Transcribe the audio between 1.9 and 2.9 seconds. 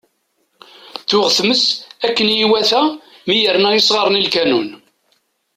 akken i iwata